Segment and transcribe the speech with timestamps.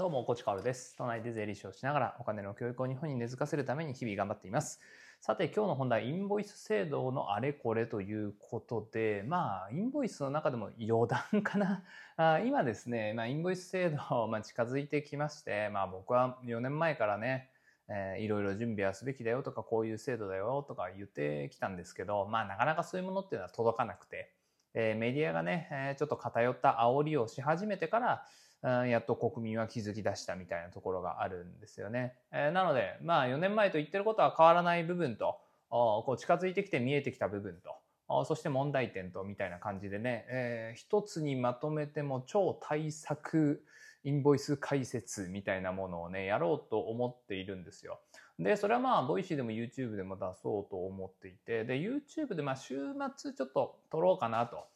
[0.00, 0.96] どうも、コチカオルです。
[0.96, 4.80] 都内で税理士をしながらお金の教育を日本に根付かせるために日々頑張っています。
[5.20, 11.84] さて、今日の本題、インボイス制度のあれこれということで、まあ、インボイスの中でも余談かな。
[12.16, 17.50] あ今ですね、まあ、インボイス制度、まあ、近づいてきまして、まあ、僕は4年前からね、
[17.88, 24.32] えーいろいろ準備はすべきだよとか、こういう制度だよとか言ってきたんですけど、まあ、なかなかそういうものっていうのは届かなくて、
[24.72, 28.26] えーメディアがね、えーちょっと偏った煽りをし始めてから、
[28.62, 32.14] やっと国民は気づき出したみたいなところがあるんですよね。
[32.32, 35.38] えなので、まあ4年前と言ってることは変わらない部分と、
[35.70, 37.60] こう近づいてきて見えてきた部分
[38.08, 43.64] と、そして問題点とみたいな感じでね、えー一つにまとめても超対策
[44.04, 48.00] インボイス解説みたいなものをね、やろうと思っているんですよ。
[48.38, 52.78] で、それはまあ、 Voicy でも YouTube でも出そうと思っていて、で、YouTube でまあ週
[53.16, 54.66] 末ちょっと撮ろうかなと。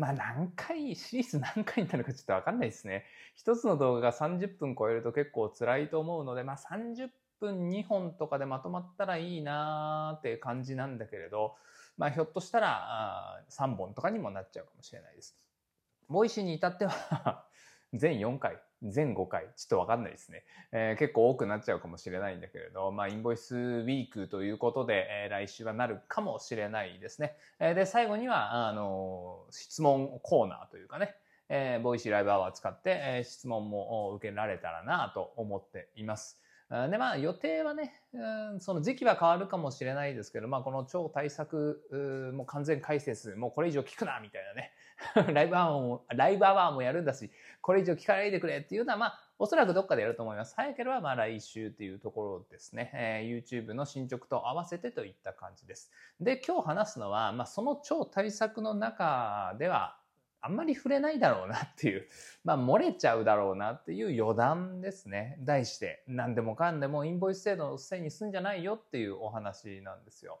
[0.00, 3.04] まあ何回、シリーズ何回になるかちょっとわかんないですね。
[3.36, 11.54] 一つの動画が30分超えると結構辛いと思うので、まあ30分2本とかでまとまったらいいなーって感じなんだけれど、
[11.98, 15.36] まあひょっとしたらあ3本とかにもなっちゃうかもしれないです。
[16.08, 17.44] Voicy に至っては
[17.92, 20.44] 全4回、全5回、ちょっとわかんないですね。
[20.72, 27.36] えー結構多くなっちゃうかもしれないんだけれど、まあインボイスウィークということで、えー来週はなるかもしれないですね。
[27.58, 31.14] えーで、最後には、あの質問コーナーというかね、
[31.48, 36.40] えーボイシーライブアワー使って、えー質問も受けられたらなと思っています。
[36.70, 44.72] で、まあ予定はね、うんその時期は変わるかもしれないですけど、まあこの超対策、もう完全解説、もうこれ以上聞くなみたいなね、
[45.34, 50.54] ライブアワーも、ライブアワーもやるんだし、これ以上聞かないでくれっていうのは、まあ、おそらくどっかでやると思います。
[50.54, 52.90] 早ければ、まあ来週っていうところですね。
[52.94, 55.90] えー YouTube の進捗と合わせてといった感じです。
[56.20, 59.99] で、今日話すのは、まあその超対策の中では、
[60.42, 62.08] あんまり触れないだろうなっていう、
[62.44, 65.36] まあ漏れちゃうだろうなっていう余談ですね。
[65.40, 70.40] 題して、何でもかんでもインボイス制度のせいにすんじゃないよっていうお話なんですよ。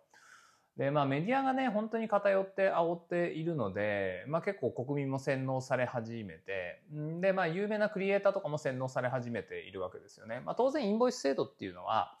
[0.76, 10.40] で、まあメディアがね、本当に偏って煽っているので、まあ結構国民も洗脳され始めて、んで、まあ有名なクリエイターとかも洗脳され始めているわけですよね。
[10.40, 12.18] まあ当然インボイス制度っていうのは、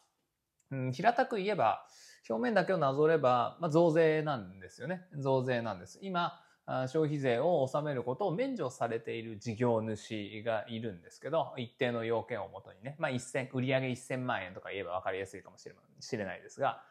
[0.70, 1.86] うん、平たく言えば、
[2.28, 5.06] 表面だけをなぞれば、まあ増税なんですよね。
[5.16, 5.98] 増税なんです。
[6.02, 16.82] 今、消費税を納めることを免除されている事業主がいるんですけど、一定の要件をもとにね、まあ1000、売上1000万円とか言えば分かりやすいかもしれしれないですが、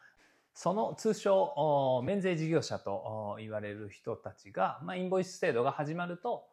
[0.52, 6.46] その通称、免税事業者とお言われる人たちが、まあ、インボイス制度が始まると、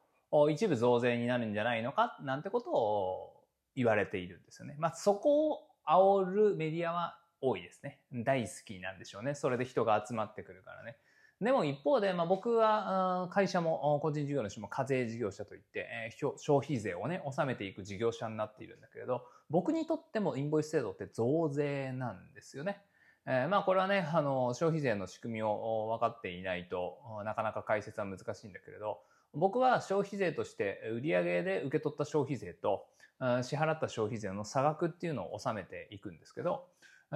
[0.50, 3.44] 一部増税になるんじゃないのか、なんてことを
[3.76, 4.76] 言われているんですよね。
[4.78, 8.00] まあ、そこを煽るメディアは多いですね。
[8.12, 9.34] 大好きなんでしょうね。
[9.34, 10.98] それで人が集まってくるからね。
[11.40, 22.82] でも一方で、まあ、僕は会社も個人事業主も課税事業者といって、え消費税をね、納めていく事業者になっているんだけれど、僕にとってもインボイス制度って増税なんですよね。
[23.28, 29.04] えーまあこれはね、あの、消費税の仕組みを分かっていないと、なかなか解説は難しいんだけれど、
[29.34, 32.88] 僕は消費税として売上で受け取った消費税と、
[33.20, 36.70] うん支払った消費税の差額っていうのを納めていくんですけど、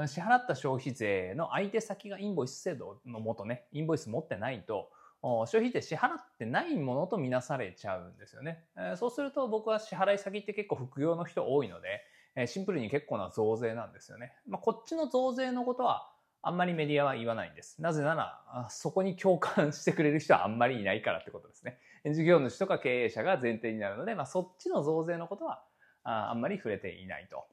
[0.07, 4.89] 支払った消費税の相手先がインボイス制度のもとね、インボイス持ってないと、
[5.21, 8.63] 消費税支払ってないものとみなされちゃうんですよね。
[8.95, 14.33] そうすると僕は支払い先って結構副業の人多いので、シンプルに結構な増税なんですよね。
[14.47, 16.09] まあ、こっちの増税のことは
[16.41, 17.81] あんまりメディアは言わないんです。
[17.81, 21.77] なぜなら、そこに共感してくれる人はあんまりいないからってことですね。
[22.13, 25.63] 事業主とか経営者が前提になるので、まあ、そっちの増税のことは
[26.03, 27.45] あんまり触れていないと。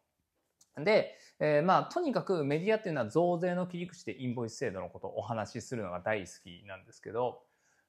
[0.85, 7.43] で、えーまあ、とにかくメディアっていうのは増税の切り口でインボイス制度のことをお話しするのが大好きなんですけど、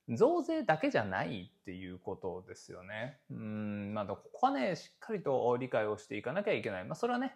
[0.09, 3.19] 増税だけじゃないっていうことですよね。
[3.29, 6.85] うん、まあ、ここはね、しっかりと理解をしていかなきゃいけない。
[6.85, 7.35] まあ、それはね、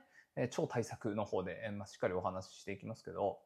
[0.49, 3.39] 超対策の方で、まあ、しっかりお話ししていきますけど、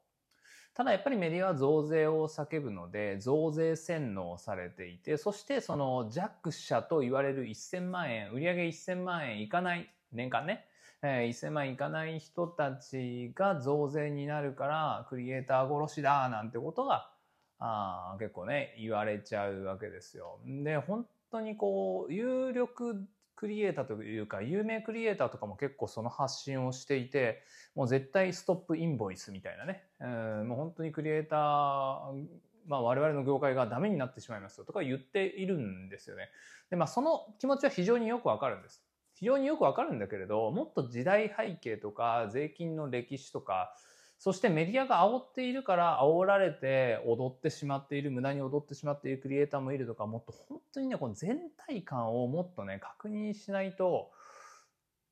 [0.74, 10.68] ただやっぱりメディアは増税を叫ぶので、増税洗脳されていて、そしてその弱者と言われる1000万円、売上1000万円いかない、年間ね、
[11.04, 17.14] えー1000万いかない人たちが増税になるから、クリエイター殺しだ、なんてことが、
[17.60, 20.40] あ結構ね、言われちゃうわけですよ。
[20.46, 27.44] で、本当にこう、有力クリエイターというか、有名クリエイターとかも結構その発信をしていて、
[27.76, 30.08] もう絶対ストップインボイスみたいなね、う
[30.44, 32.28] んもう本当にクリエイター、
[32.66, 36.30] まあ我々の業界がダメになってしまいますよとか言っているんですよね。
[36.72, 38.87] で、まあその気持ちは非常によくわかるんです。
[39.20, 43.74] 非常によくわかるんだけれど、もっと時代背景とか税金の歴史とか、
[44.20, 54.12] そしてメディアが煽っているから煽られて踊ってしまっている、無駄に踊ってしまっているクリエイターもいるとか、もっと本当にね、この全体感をもっとね、確認しないと、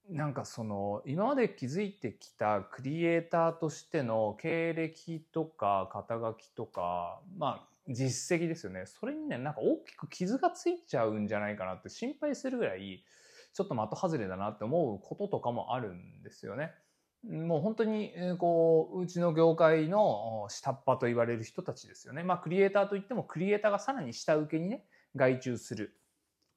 [0.10, 8.86] なんかその今まで築いてきたクリエイターとしての経歴とか肩書きとかまあ実績ですよね。
[8.86, 13.04] それにねなんか大きく傷がついちゃうんじゃないかなって心配するぐらい
[13.56, 16.72] ちょっと的外れだなって思うこととかもあるんですよね。
[17.24, 22.22] もう本当にこううちの業界の下っ端と言われる人たちですよね。
[22.22, 24.86] まあクリエイターといってもクリエイターがさらに下請けにね
[25.16, 25.98] 外注する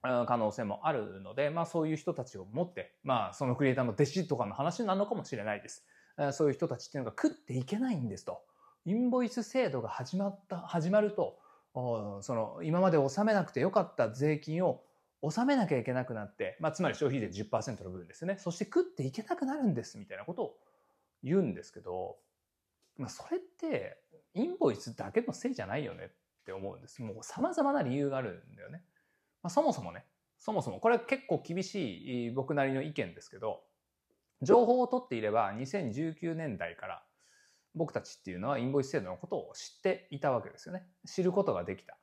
[0.03, 5.87] 可能性もあるので、まあそういう人たちを持って、まあそのクリエイターの弟子とかの話なのかもしれないです。
[6.33, 8.43] そういう人たちっていうのが食っていけないんですと。
[8.85, 11.39] インボイス制度が始まった、始まると、
[11.75, 14.83] その今まで納めなくてよかった税金を
[15.23, 18.37] 納めなきゃいけなくなって、まあつまり消費税10%の部分ですね。
[18.39, 20.57] そして食っていけなくなるんですみたいなことを
[21.23, 22.19] 言うんですけど、
[22.97, 24.01] まあそれって
[24.35, 26.09] インボイスだけのせいじゃないよねっ
[26.45, 27.03] て思うんです。
[27.03, 28.85] もう様々な理由があるんだよね。
[29.43, 30.07] まあ、そもそもね、
[30.39, 33.65] そもそも、これ結構厳しい僕なりの意見ですけど、
[34.43, 37.05] 情報を取っていれば2019年代から
[37.75, 40.87] 僕たちっていうのはインボイス制度のことを知っていたわけですよね。
[41.07, 41.98] 知ることができた。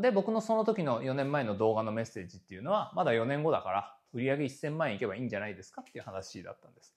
[0.00, 6.94] で、僕のその時の4年前の動画のメッセージっていうのは、まだ4年後だから売上1000万円いけばいいんじゃないですかっていう話だったんです。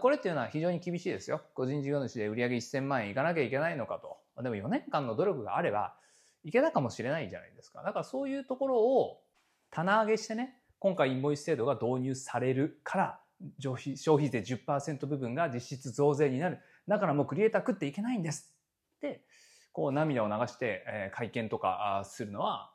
[0.00, 1.40] これっていうのは非常に厳しいですよ。
[1.54, 4.18] 個人事業主で売上1000万円いかなきゃいけないのかと。
[4.42, 5.94] でも4年間の努力があれば、
[6.44, 7.82] いけたかもしれないじゃないですか。
[7.82, 9.22] だからそういうところを
[9.70, 13.20] 棚上げしてね、今回インボイス制度が導入されるから、
[13.58, 16.58] 消費消費税10%部分が実質増税になる。
[16.86, 18.52] だからもうクリエイター食っていけないんです
[18.96, 19.24] って、
[19.78, 22.72] こう涙を流して、え会見とかするのは、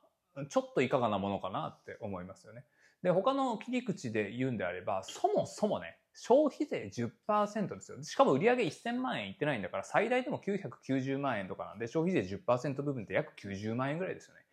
[0.47, 2.63] ちょっといかがなものかなって思いますよね。
[3.01, 8.01] で、他の切り口で言うんであれば、そもそもね、消費税10%ですよ。
[8.03, 14.45] しかも売上1000万円いってないんだから、最大でも990万円とかなんで、消費税10%部分って約90万円ぐらいですよね。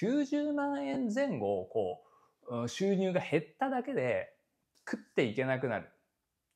[0.00, 2.04] 90万円前後、こ
[2.62, 4.32] う、収入が減っただけで
[4.88, 5.88] 食っていけなくなる。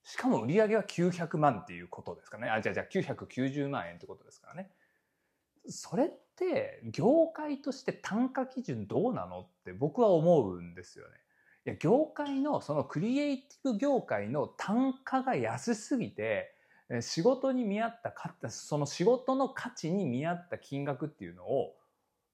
[0.05, 2.49] しかも売上は900万っていうことですかね。
[2.49, 4.70] あ、じゃあじゃあ990万円ってことですからね。
[5.69, 11.15] それって業界として単価基準どうなのって僕は思うんですよね。
[11.67, 16.55] いや業界のそのクリエイティブ業界の単価が安すぎて
[17.01, 21.77] 仕事に見合ったその仕事の価値に見合った金額っていうのを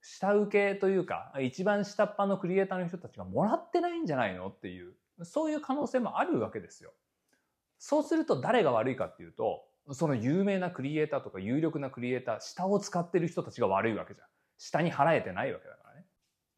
[0.01, 4.95] 下請けというか一番下っ端のクリエイターの人たちがもらってないんじゃないのっていう
[5.25, 6.93] そういう可能性もあるわけですよ。
[7.79, 14.27] そうすると誰が悪いかっていうとその有名なクリエイターとか有力なクリエイター下を使ってる人たちが悪いわけじゃん。
[14.59, 16.07] 下に払えてないわけだからね。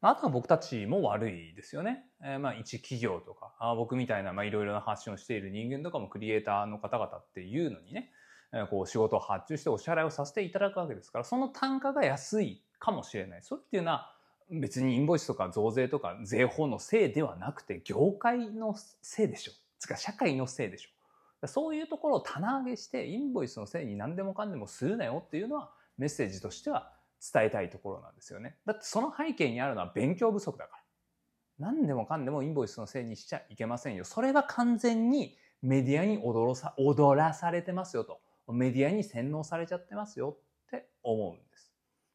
[0.01, 2.05] あとは僕たちも悪いですよね。
[2.23, 8.11] えー、まあ一企業とか、あ僕みたいなまあいろいろな発信をしている人間とかもクリエイターの方々っていうのにね、
[8.53, 13.43] えー、こう仕事を発注してお支払いをさせていただくわけですから、その単価が安いかもしれない。
[13.43, 14.15] それっていうのは
[14.49, 19.51] 別にインボイスとか増税とか税法のせいではなくて、業界のせいでしょ。
[19.77, 20.89] つか社会のせいでしょ。
[21.47, 26.91] そういうところを棚上げして、インボイスのせいに何でもかんでもするなよっていうのはメッセージとしては
[27.33, 28.57] 伝えたいところなんですよね。
[28.65, 30.83] だってその背景にあるのは勉強不足だから。
[31.59, 34.05] 何でもかんでもインボイスのせいにしちゃいけませんよ。
[34.05, 36.55] それは完全にメディアに踊
[37.15, 38.21] らされてますよと。
[38.47, 40.37] メディアに洗脳されちゃってますよ
[40.67, 41.68] って思うんです。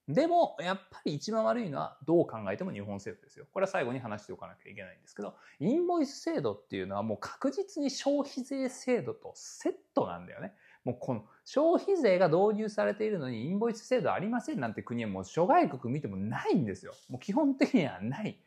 [0.07, 3.47] でも、やっぱり一番悪いのはどう考えても日本政府ですよ。
[3.53, 10.53] これは最後に話しておかなきゃいけないんですけど、インボイス制度っていうのはもう確実に消費税制度とセットなんだよね。
[10.85, 16.93] もうこの消費税が導入されているのにインボイス制度ありませんなんて国はもう諸外国見てもないんですよ。
[17.09, 18.39] もう基本的にはない。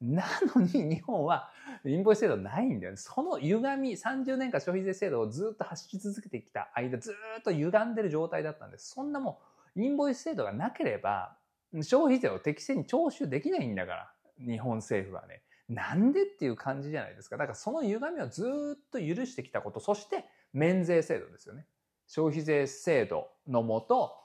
[0.00, 1.50] なのに日本は
[1.84, 2.96] インボイス制度ないんだよね。
[2.96, 8.90] その歪み、30年間消費税制度をずっと発し続けてきた間、ずっと歪んでる状態だったんです。
[8.90, 11.36] そんなもう、インボイス制度がなければ、
[11.82, 15.42] 消費税を適正に徴収できないんだから、日本政府はね。
[15.68, 17.36] なんでっていう感じじゃないですか。
[17.36, 18.42] だからその歪みをず
[18.76, 21.66] っと許してきたこと、そして免税制度ですよね。
[22.08, 24.16] 消費税制度のもと、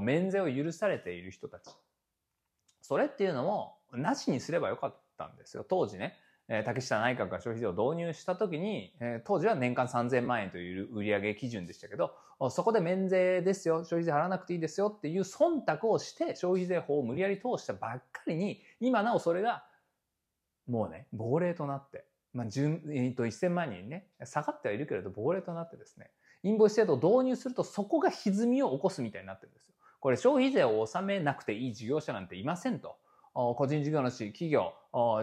[0.00, 1.70] 免税を許されている人たち。
[2.80, 5.64] それっていうのも、なしにすればよかったんですよ。
[5.68, 6.16] 当時ね、
[6.64, 12.14] 竹下内閣が消費税を導入した時に、当時は年間3000万円という売上基準でしたけど、
[12.50, 19.64] そこで免税ですよ、消費税払わなくていいですよっていう忖度をして消費税法を無理やり通したばっかりに、今なおそれが
[20.66, 26.10] もうね、亡霊となって、まあ、えっと、1000万人ね、下がってはいるけれど、亡霊となってですね、
[26.42, 29.74] インボイス制度を導入するとそこが歪みを起こすみたいになってるんですよ。
[29.98, 32.98] これ消費税を納めなくていい事業者なんていませんと。
[33.36, 34.72] 個人事業主、企業、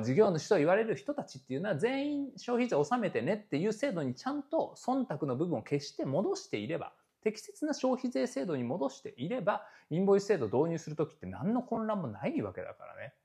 [0.03, 6.93] 事業主と言われる人たちっていうのは全員消費税を納めてねっていう制度にちゃんと忖度の部分を消して戻していれば、
[7.23, 13.15] 適切な消費税制度に戻していれば、インボイス制度導入するときって何の混乱もないわけだからね。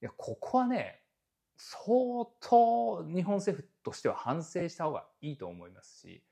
[0.00, 1.02] いや、ここはね、
[1.58, 6.22] 相当日本政府としては反省した方がいいと思いますし、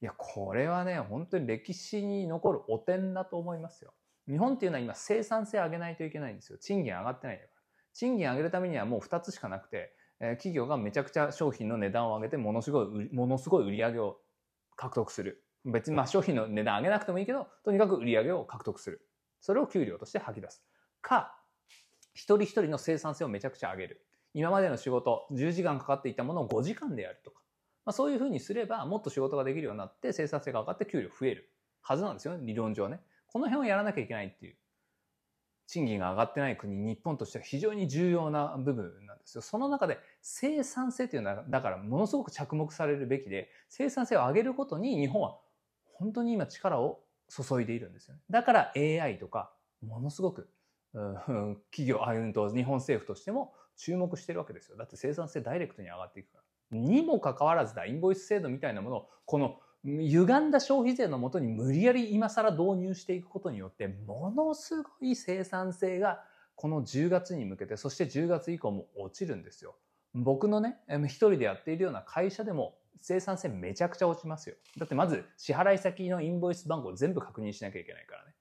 [0.00, 3.92] いや、これはね、本当に歴史に残る汚点だと思いますよ。
[4.28, 6.58] 日本っていうのは今生産性上げないといけないんですよ。
[6.58, 7.62] 賃金上がってないんだから。
[7.94, 14.18] 賃金上げるためにはもう2つしかなくて、えー、企業がめちゃくちゃ商品の値段を上げてものすごい、ものすごい売り上げを
[14.76, 15.44] 獲得する。
[15.64, 19.00] 別にまあ商品の値段上げなくてもいいけど、とにかく売り上げを獲得する。
[19.40, 20.62] それを給料として吐き出す。
[21.00, 21.34] か、
[22.14, 24.04] 一人一人の生産性をめちゃくちゃ上げる。
[24.34, 27.40] 今までの仕事、10時間かかっていたものを5時間でやるとか。
[27.84, 33.00] まあ、そういうふうにすれば、もっと仕事ができるようになって、生産性が上がって給料増えるはずなんですよね、理論上ね。
[33.32, 34.56] この辺をやらなきゃいけないっていう。
[35.66, 39.42] 賃金が上がってない国、日本としては非常に重要な部分なんですよ。
[39.42, 45.38] その中で生産性というのは、だからものすごく着目されるべきで、生産性を上げることに日本は
[45.92, 48.20] 本当に今力を注いでいるんですよね。
[48.30, 50.48] だから AI とか、ものすごく、
[51.70, 54.76] 企業、あうんと日本政府としても注目してるわけですよ。
[54.78, 56.78] だって生産性ダイレクトに上がっていくから。
[56.78, 66.24] にもかかわらずだ、インボイス制度みたいなものを、この歪んだ消費税のもとに無理やり今更導入していくことによって、ものすごい生産性が
[66.56, 69.76] この10月に向けて、そして10月以降も落ちるんですよ。
[70.14, 74.56] 僕のね、一人でやっているような会社でも生産性めちゃくちゃ落ちますよ。
[74.76, 78.34] だってまず支払い先のインボイス番号全部確認しなきゃいけないからね。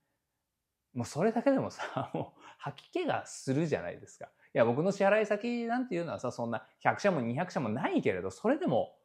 [0.94, 4.26] もうそれだけでもさ、 もう吐き気がするじゃないですか。
[4.26, 8.98] いや、僕の支払い先なんていうのはさ、そんな100社も200社もないけれど、それでも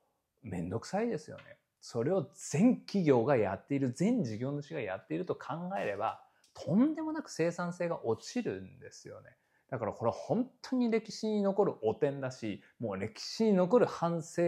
[0.43, 1.59] めんどくさいですよね。
[1.83, 6.23] それを全企業がやっている、全事業主がやっていると考えれば、
[6.55, 9.31] とんでもなく生産性が落ちるんですよね。
[9.69, 14.43] だからこれ本当に歴史に残る汚点だし、もう歴史に残る反省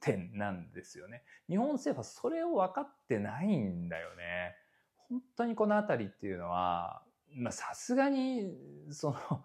[0.00, 1.22] 点なんですよね。
[1.48, 4.56] 日本政府はそれを分かってないんだよね。
[4.96, 8.52] 本当にこの辺りっていうのは、まあさすがに、
[8.90, 9.44] その、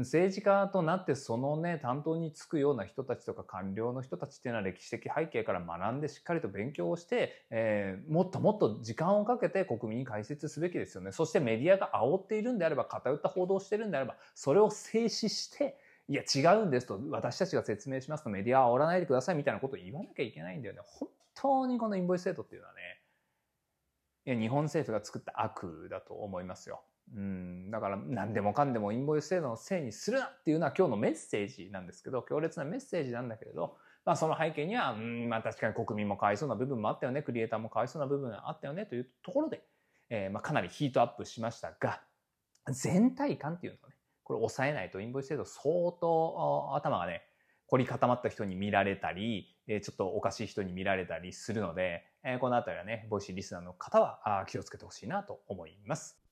[0.00, 11.12] 政治家となってそのね、担当に就くような人たちとか官僚の人たちっていうのは歴史的背景から学んでしっかりと勉強をして、えー、もっともっと時間をかけて国民に解説すべきですよね。
[11.12, 20.80] そしてメディアが煽っているんであれば、偏った報道をしているんであれば、それを静止して、いや違うんですと、私たちが説明しますとメディアは煽らないでくださいみたいなことを言わなきゃいけないんだよね。
[20.84, 22.80] 本当にこのインボイス制度っていうのはね、
[24.26, 26.82] いや日本政府が作った悪だと思いますよ。
[27.12, 39.62] うん、だから何でもかんでもインボイス制度のせいにするなっていうのは今日のメッセージなんですけど、強烈なメッセージなんだけれど、まあその背景には、うん、まあ確かに国民もかわいそうな部分もあったよね、クリエイターもかわいそうな部分があったよねというところで、
[40.10, 42.00] えー、まあかなりヒートアップしましたが、
[42.70, 47.22] 全体感っていうのをね、これ抑えないとインボイス制度相当頭がね、
[47.66, 52.04] 凝り固まった人に見られたり、ちょっとおかしい人に見られたりするので、
[52.40, 56.23] このあたりはね、 Voicy リスナーの方は気をつけてほしいなと思います。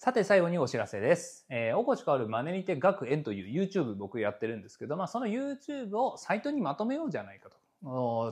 [0.00, 1.44] さて最後にお知らせです。
[1.50, 7.56] えー、おこしかわるマネにて学園という YouTube 僕やってるんですけど、まあその YouTube をサイトにまとめようじゃないかと。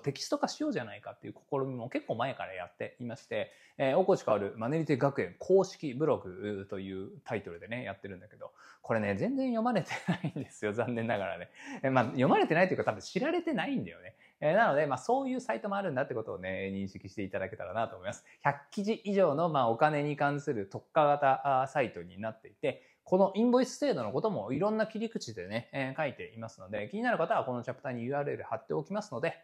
[0.03, 8.51] テキスト化しようじゃないかっていう試みも結構前からやっていまして、えー、大越変わるマネリテ学園公式ブログというタイトルでね、やってるんだけど、
[8.83, 11.51] これね、全然読まれてないんですよ、残念ながらね。
[11.83, 14.17] えー、まあ、読まれてないというか多分知られてないんだよね。
[14.41, 18.25] えー、なので、まあ、そういうサイトもあるんだってことをね、認識していただけたらなと思います。
[18.45, 29.35] 100記事以上の、まあ、お金に関する特化型サイトになっていて、このインボイス制度のこともいろんな切り口でね、えー、書いていますので、気になる方はこのチャプターに URL 貼っておきますので、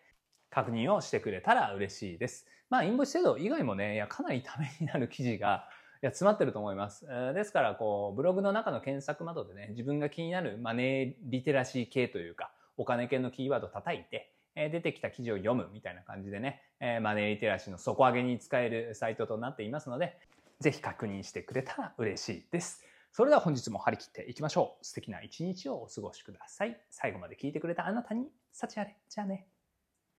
[0.50, 2.44] 確認をしてくれたら嬉しいです。
[2.70, 5.68] まあ、インボイス制度以外もね、いや、かなりためになる記事が、
[6.02, 7.06] いや、詰まってると思います。
[7.34, 20.18] ですから、こう、ブログの中の検索窓でね、自分が気になるマネーリテラシー系というか、お金系のキーワードを叩いて、え出てきた記事を読むみたいな感じでね、えマネーリテラシーの底上げに使えるサイトとなっていますので、
[20.58, 22.84] ぜひ確認してくれたら嬉しいです。
[23.12, 24.84] それでは本日も張り切っていきましょう。
[24.84, 26.80] 素敵な一日をお過ごしください。
[26.88, 28.96] 最後まで聞いてくれたあなたに、幸あれ。
[29.10, 29.51] じゃあね。